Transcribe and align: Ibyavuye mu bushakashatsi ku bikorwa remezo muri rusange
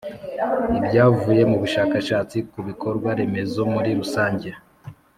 Ibyavuye 0.77 1.41
mu 1.51 1.57
bushakashatsi 1.63 2.37
ku 2.51 2.59
bikorwa 2.67 3.09
remezo 3.19 3.61
muri 3.73 3.89
rusange 3.99 4.49